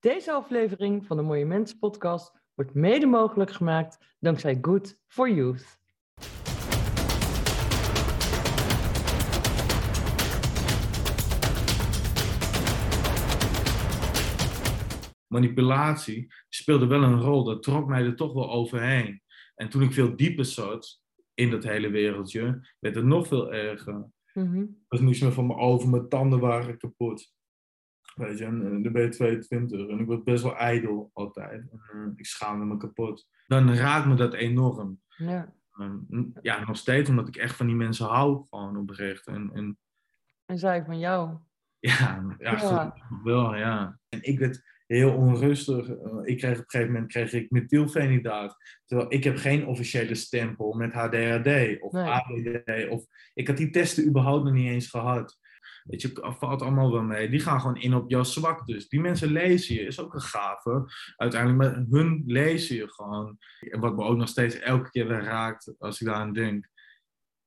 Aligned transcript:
Deze 0.00 0.32
aflevering 0.32 1.06
van 1.06 1.16
de 1.16 1.22
Mooie 1.22 1.44
Mensen 1.44 1.78
podcast 1.78 2.32
wordt 2.54 2.74
mede 2.74 3.06
mogelijk 3.06 3.52
gemaakt 3.52 3.98
dankzij 4.18 4.58
Good 4.60 4.98
for 5.06 5.30
Youth. 5.30 5.78
manipulatie 15.28 16.32
speelde 16.48 16.86
wel 16.86 17.02
een 17.02 17.20
rol. 17.20 17.44
Dat 17.44 17.62
trok 17.62 17.88
mij 17.88 18.04
er 18.04 18.16
toch 18.16 18.32
wel 18.32 18.50
overheen. 18.50 19.22
En 19.54 19.68
toen 19.68 19.82
ik 19.82 19.92
veel 19.92 20.16
dieper 20.16 20.44
zat 20.44 21.00
in 21.34 21.50
dat 21.50 21.64
hele 21.64 21.88
wereldje, 21.88 22.68
werd 22.78 22.94
het 22.94 23.04
nog 23.04 23.26
veel 23.26 23.52
erger. 23.52 24.10
Ik 24.32 24.68
was 24.88 25.00
niets 25.00 25.20
meer 25.20 25.32
van 25.32 25.46
me 25.46 25.54
over, 25.54 25.88
mijn 25.88 26.08
tanden 26.08 26.40
waren 26.40 26.78
kapot. 26.78 27.34
Weet 28.16 28.38
je, 28.38 28.44
en 28.44 28.82
dan 28.82 28.92
ben 28.92 29.02
je 29.02 29.08
22 29.08 29.88
en 29.88 29.98
ik 29.98 30.06
was 30.06 30.22
best 30.22 30.42
wel 30.42 30.56
ijdel 30.56 31.10
altijd. 31.12 31.52
En, 31.70 31.80
eh, 31.92 32.06
ik 32.16 32.26
schaamde 32.26 32.64
me 32.64 32.76
kapot. 32.76 33.28
Dan 33.46 33.74
raakt 33.74 34.06
me 34.06 34.14
dat 34.14 34.34
enorm. 34.34 35.00
Ja. 35.16 35.52
Ehm, 35.72 36.24
ja, 36.42 36.64
nog 36.66 36.76
steeds, 36.76 37.10
omdat 37.10 37.28
ik 37.28 37.36
echt 37.36 37.56
van 37.56 37.66
die 37.66 37.76
mensen 37.76 38.06
hou, 38.06 38.46
gewoon 38.50 38.76
oprecht. 38.76 39.26
En, 39.26 39.50
en 39.54 39.78
En 40.46 40.58
zij 40.58 40.84
van 40.84 40.98
jou. 40.98 41.36
ja, 41.78 42.36
ja, 42.38 42.94
wel, 43.22 43.56
ja. 43.56 43.98
En 44.08 44.22
ik 44.22 44.38
werd 44.38 44.62
heel 44.86 45.14
onrustig. 45.14 45.88
Eh, 45.88 46.18
Ik 46.24 46.38
kreeg 46.38 46.52
op 46.52 46.58
een 46.58 46.64
gegeven 46.66 46.92
moment 46.92 47.12
kreeg 47.12 47.32
ik 47.32 47.50
methylfenidaat. 47.50 48.56
Terwijl 48.84 49.12
ik 49.12 49.24
heb 49.24 49.36
geen 49.36 49.66
officiële 49.66 50.14
stempel 50.14 50.72
met 50.72 50.92
HDHD 50.92 51.80
of 51.82 51.92
Nee. 51.92 52.04
ADD. 52.10 52.88
Of, 52.88 53.04
ik 53.34 53.46
had 53.46 53.56
die 53.56 53.70
testen 53.70 54.06
überhaupt 54.06 54.44
nog 54.44 54.52
niet 54.52 54.70
eens 54.70 54.86
gehad. 54.90 55.38
Weet 55.86 56.02
je, 56.02 56.08
het 56.08 56.38
valt 56.38 56.62
allemaal 56.62 56.92
wel 56.92 57.02
mee. 57.02 57.28
Die 57.28 57.40
gaan 57.40 57.60
gewoon 57.60 57.76
in 57.76 57.94
op 57.94 58.10
jouw 58.10 58.22
zwaktes. 58.22 58.88
Die 58.88 59.00
mensen 59.00 59.28
lezen 59.32 59.74
je, 59.74 59.80
is 59.80 60.00
ook 60.00 60.14
een 60.14 60.20
gave. 60.20 60.84
Uiteindelijk, 61.16 61.76
met 61.76 61.86
hun 61.90 62.22
lezen 62.26 62.76
je 62.76 62.88
gewoon. 62.92 63.38
En 63.60 63.80
wat 63.80 63.96
me 63.96 64.04
ook 64.04 64.16
nog 64.16 64.28
steeds 64.28 64.58
elke 64.58 64.90
keer 64.90 65.08
weer 65.08 65.22
raakt, 65.22 65.74
als 65.78 66.00
ik 66.00 66.06
daaraan 66.06 66.32
denk, 66.32 66.68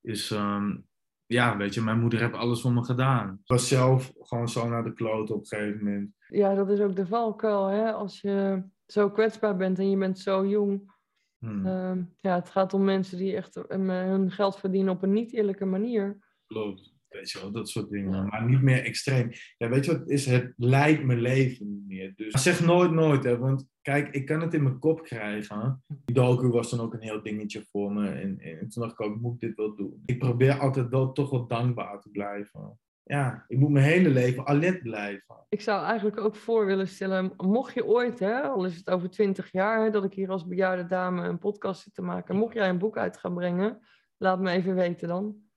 is... 0.02 0.32
ehm, 0.32 0.78
ja, 1.26 1.58
weet 1.58 1.74
je, 1.74 1.82
mijn 1.82 2.00
moeder 2.00 2.20
heeft 2.20 2.34
alles 2.34 2.62
voor 2.62 2.72
me 2.72 2.84
gedaan. 2.84 3.34
Ik 3.34 3.48
was 3.48 3.68
zelf 3.68 4.14
gewoon 4.20 4.50
zo 4.50 4.70
naar 4.70 4.84
de 4.84 4.94
kloot 4.94 5.32
op 5.32 5.40
een 5.40 5.46
gegeven 5.46 5.84
moment. 5.84 6.16
Ja, 6.28 6.54
dat 6.56 6.70
is 6.70 6.80
ook 6.80 6.96
de 6.96 7.08
valkuil, 7.08 7.68
hè? 7.68 7.92
Als 7.92 8.22
je 8.22 8.64
zo 8.86 9.10
kwetsbaar 9.10 9.56
bent 9.58 9.80
en 9.80 9.90
je 9.90 9.98
bent 9.98 10.20
zo 10.20 10.48
jong. 10.48 10.98
Hm, 11.40 11.66
Ehm, 11.66 12.04
ja, 12.20 12.36
het 12.36 12.50
gaat 12.50 12.74
om 12.74 12.84
mensen 12.84 13.18
die 13.18 13.36
echt 13.36 13.56
eh, 13.56 13.78
hun 13.88 14.32
geld 14.32 14.60
verdienen 14.60 14.94
op 14.94 15.04
een 15.04 15.14
niet 15.14 15.34
eerlijke 15.34 15.66
manier. 15.66 16.18
klopt. 16.48 16.98
Weet 17.10 17.32
je 17.32 17.40
wel, 17.40 17.52
dat 17.52 17.70
soort 17.70 17.90
dingen. 17.90 18.28
Maar 18.28 18.46
niet 18.46 18.62
meer 18.62 18.84
extreem. 18.84 19.32
Ja, 19.58 19.70
weet 19.70 19.86
je 19.86 19.92
wat 19.92 20.00
het 20.00 20.10
is? 20.10 20.26
Het 20.26 20.54
lijkt 20.58 21.04
mijn 21.04 21.22
leven 21.22 21.70
niet 21.70 21.88
meer. 21.88 22.14
Dus 22.16 22.44
zeg 22.44 22.66
nooit 22.66 22.92
nooit, 22.92 23.24
hè. 23.24 23.38
Want 23.38 23.68
kijk, 23.82 24.10
ik 24.10 24.26
kan 24.26 24.42
het 24.42 24.54
in 24.54 24.64
mijn 24.64 24.80
kop 24.80 25.04
krijgen. 25.04 25.84
Die 25.88 26.16
docu 26.16 26.48
was 26.48 26.70
dan 26.70 26.80
ook 26.80 26.94
een 26.94 27.02
heel 27.02 27.24
dingetje 27.24 27.66
voor 27.72 27.92
me. 27.92 28.10
En, 28.10 28.40
en 28.40 28.70
toen 28.70 28.82
dacht 28.82 28.92
ik 28.92 29.02
ook, 29.02 29.22
moet 29.22 29.34
ik 29.34 29.40
dit 29.40 29.56
wel 29.56 29.76
doen? 29.76 30.02
Ik 30.06 30.20
probeer 30.20 30.60
altijd 30.60 30.90
wel 30.90 31.12
toch 31.12 31.30
wel 31.30 31.48
dankbaar 31.48 32.02
te 32.02 32.10
blijven. 32.10 32.80
Ja, 33.04 33.46
ik 33.48 33.58
moet 33.58 33.70
mijn 33.70 33.86
hele 33.86 34.10
leven 34.10 34.46
alert 34.46 34.82
blijven. 34.82 35.46
Ik 35.50 35.62
zou 35.62 35.86
eigenlijk 35.86 36.20
ook 36.20 36.36
voor 36.36 36.66
willen 36.66 36.88
stellen, 36.88 37.34
mocht 37.38 37.74
je 37.74 37.86
ooit, 37.86 38.20
hè, 38.20 38.42
al 38.42 38.66
is 38.66 38.76
het 38.76 38.90
over 38.90 39.10
twintig 39.10 39.52
jaar, 39.52 39.84
hè, 39.84 39.90
dat 39.90 40.04
ik 40.04 40.14
hier 40.14 40.30
als 40.30 40.48
bejaarde 40.48 40.86
dame 40.86 41.28
een 41.28 41.40
podcast 41.40 41.82
zit 41.82 41.94
te 41.94 42.02
maken, 42.02 42.36
mocht 42.36 42.54
jij 42.54 42.70
een 42.70 42.78
boek 42.78 42.98
uit 42.98 43.18
gaan 43.18 43.34
brengen, 43.34 43.80
laat 44.18 44.40
me 44.40 44.52
even 44.52 44.76
weten 44.76 45.08
dan. 45.08 45.49